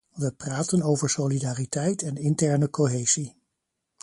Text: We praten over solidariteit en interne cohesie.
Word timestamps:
We 0.19 0.31
praten 0.31 0.81
over 0.81 1.07
solidariteit 1.09 2.01
en 2.01 2.15
interne 2.17 2.69
cohesie. 2.69 3.35